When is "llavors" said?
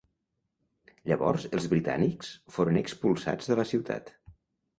1.11-1.45